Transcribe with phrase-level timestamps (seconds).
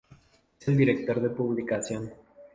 [0.59, 2.11] Es el director de publicación.